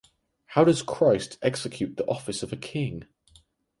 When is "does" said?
0.63-0.81